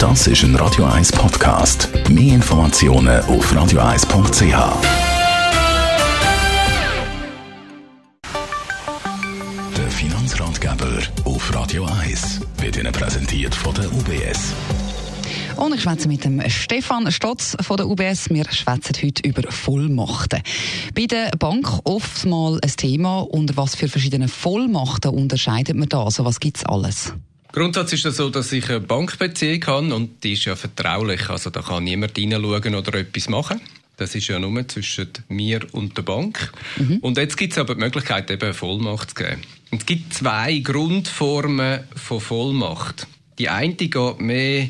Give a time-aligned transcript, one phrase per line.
[0.00, 1.90] Das ist ein Radio 1 Podcast.
[2.08, 4.42] Mehr Informationen auf radio1.ch.
[9.76, 14.54] Der Finanzratgeber auf Radio 1 wird Ihnen präsentiert von der UBS.
[15.56, 18.30] Und ich schwätze mit dem Stefan Stotz von der UBS.
[18.30, 20.40] Wir schwätzen heute über Vollmachten.
[20.94, 23.20] Bei der Bank oftmals ein Thema.
[23.20, 26.04] Unter was für verschiedene Vollmachten unterscheidet man da?
[26.04, 27.12] Also was gibt es alles?
[27.52, 31.28] Grundsätzlich ist es so, dass ich eine Bankbeziehung habe und die ist ja vertraulich.
[31.28, 33.60] Also da kann niemand reinschauen oder etwas machen.
[33.96, 36.52] Das ist ja nur zwischen mir und der Bank.
[36.76, 36.98] Mhm.
[36.98, 39.42] Und jetzt gibt es aber die Möglichkeit, eben eine Vollmacht zu geben.
[39.70, 43.06] Und es gibt zwei Grundformen von Vollmacht.
[43.38, 44.68] Die eine geht mehr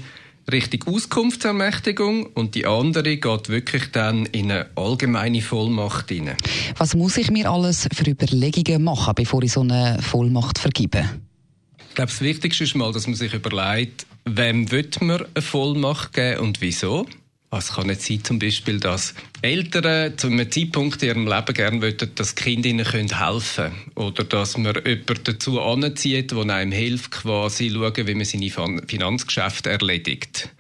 [0.51, 6.37] Richtung Auskunftsermächtigung und die andere geht wirklich dann in eine allgemeine Vollmacht hinein.
[6.77, 11.09] Was muss ich mir alles für Überlegungen machen, bevor ich so eine Vollmacht vergebe?
[12.01, 16.41] Glaube, das Wichtigste ist mal, dass man sich überlegt, wem wird man eine Vollmacht geben
[16.41, 17.07] und wieso.
[17.51, 21.81] Es kann nicht sein, zum Beispiel, dass Eltern zu einem Zeitpunkt in ihrem Leben gerne
[21.81, 23.93] wollen, dass die Kinder ihnen helfen können.
[23.95, 29.71] Oder dass man jemanden dazu anzieht, der einem hilft, quasi schauen, wie man seine Finanzgeschäfte
[29.71, 30.51] erledigt.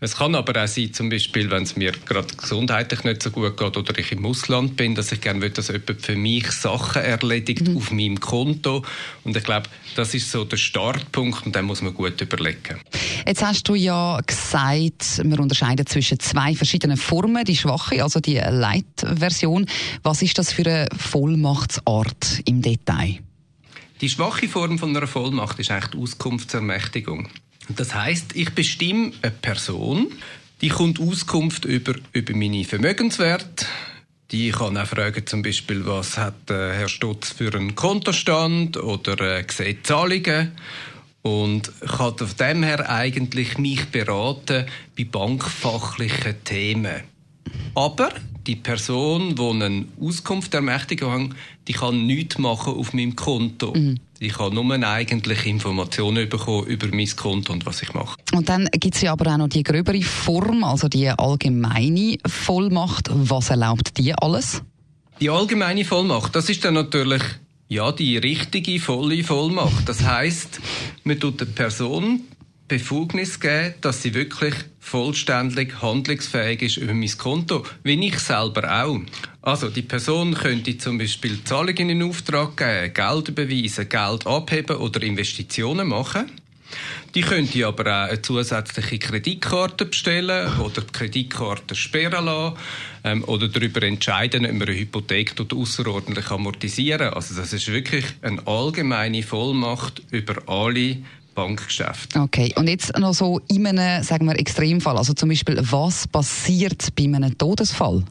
[0.00, 3.56] Es kann aber auch sein, zum Beispiel, wenn es mir gerade gesundheitlich nicht so gut
[3.56, 7.02] geht oder ich im Ausland bin, dass ich gerne will, dass jemand für mich Sachen
[7.02, 7.76] erledigt mhm.
[7.78, 8.84] auf meinem Konto.
[9.24, 12.80] Und ich glaube, das ist so der Startpunkt und den muss man gut überlegen.
[13.26, 17.44] Jetzt hast du ja gesagt, wir unterscheiden zwischen zwei verschiedenen Formen.
[17.44, 19.66] Die schwache, also die Light-Version.
[20.02, 23.20] Was ist das für eine Vollmachtsart im Detail?
[24.00, 27.28] Die schwache Form von einer Vollmacht ist eigentlich die Auskunftsermächtigung.
[27.68, 30.08] Das heißt, ich bestimme eine Person,
[30.60, 33.66] die kommt Auskunft über, über meine Vermögenswerte.
[34.30, 39.38] Die kann auch fragen, zum Beispiel, was hat äh, Herr Stutz für einen Kontostand oder
[39.38, 40.52] äh, Zahlungen
[41.22, 47.02] und kann auf dem her eigentlich mich beraten bei bankfachlichen Themen.
[47.76, 48.08] Aber
[48.46, 51.34] die Person, die eine Auskunft ermächtigen kann,
[51.68, 53.74] die kann nichts machen auf meinem Konto.
[53.74, 53.98] Mhm.
[54.18, 58.16] Ich kann nur eigentlich Informationen bekommen über mein Konto und was ich mache.
[58.32, 63.10] Und dann gibt es ja aber auch noch die gröbere Form, also die allgemeine Vollmacht.
[63.12, 64.62] Was erlaubt die alles?
[65.20, 67.22] Die allgemeine Vollmacht, das ist dann natürlich
[67.68, 69.86] ja die richtige volle Vollmacht.
[69.86, 70.60] Das heißt,
[71.04, 72.22] man tut der Person
[72.68, 79.00] Befugnis geben, dass sie wirklich vollständig handlungsfähig ist über mein Konto, wie ich selber auch.
[79.42, 85.02] Also die Person könnte zum Beispiel Zahlungen in Auftrag geben, Geld überweisen, Geld abheben oder
[85.02, 86.30] Investitionen machen.
[87.14, 92.56] Die könnte aber auch eine zusätzliche Kreditkarte bestellen oder die Kreditkarte sperren lassen
[93.04, 98.44] ähm, oder darüber entscheiden, ob man eine Hypothek außerordentlich amortisieren Also das ist wirklich eine
[98.46, 100.98] allgemeine Vollmacht über alle
[101.36, 102.16] Bankgeschäft.
[102.16, 104.96] Okay, und jetzt noch so in einem, sagen wir, Extremfall.
[104.96, 108.02] Also zum Beispiel, was passiert bei einem Todesfall?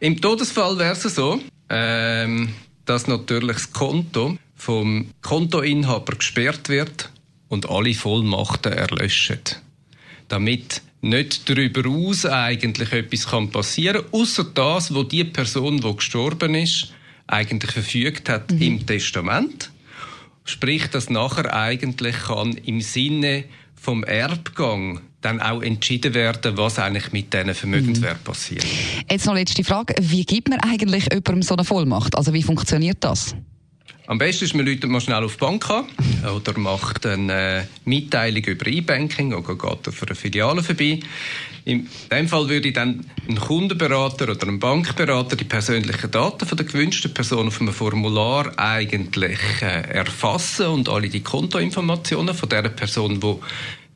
[0.00, 2.50] Im Todesfall wäre es so, ähm,
[2.84, 7.10] dass natürlich das Konto vom Kontoinhaber gesperrt wird
[7.48, 9.40] und alle Vollmachten erlöschen.
[10.28, 16.54] Damit nicht darüber aus eigentlich etwas kann passieren, außer das, wo die Person, die gestorben
[16.54, 16.92] ist,
[17.26, 18.62] eigentlich verfügt hat mhm.
[18.62, 19.70] im Testament.
[20.48, 23.44] Sprich, dass nachher eigentlich kann im Sinne
[23.74, 28.64] vom Erbgang dann auch entschieden werden, was eigentlich mit diesen Vermögenswert passiert.
[29.10, 29.94] Jetzt noch letzte Frage.
[30.00, 32.16] Wie gibt man eigentlich jemandem so eine Vollmacht?
[32.16, 33.34] Also wie funktioniert das?
[34.08, 35.84] Am besten ist, man läutet mal schnell auf die Bank an
[36.34, 41.00] oder macht eine Mitteilung über E-Banking oder geht auf eine Filiale vorbei.
[41.66, 46.56] In dem Fall würde ich dann einen Kundenberater oder einen Bankberater die persönlichen Daten von
[46.56, 52.62] der gewünschten Person auf einem Formular eigentlich äh, erfassen und alle die Kontoinformationen von der
[52.62, 53.34] Person, die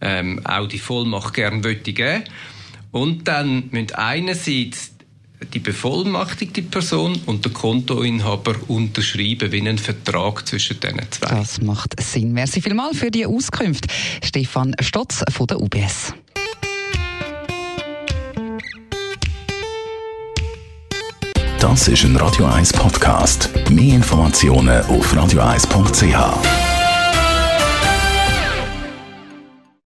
[0.03, 2.25] ähm, auch die Vollmacht gerne möchte geben.
[2.91, 4.92] Und dann müssen einerseits
[5.47, 11.29] die bevollmachtigte Person und der Kontoinhaber unterschreiben wie einen Vertrag zwischen diesen zwei.
[11.29, 12.33] Das macht Sinn.
[12.33, 13.87] Merci vielmals für die Auskunft.
[14.23, 16.15] Stefan Stotz von der UBS.
[21.59, 23.49] Das ist ein Radio 1 Podcast.
[23.71, 26.62] Mehr Informationen auf radio1.ch.